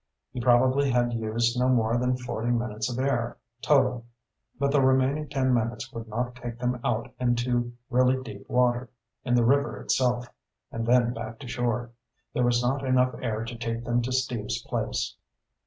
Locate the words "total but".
3.61-4.71